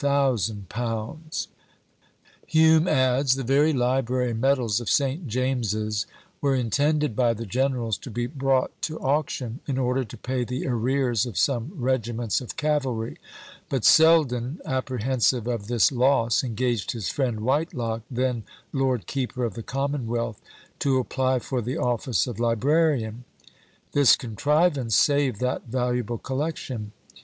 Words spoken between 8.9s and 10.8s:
auction, in order to pay the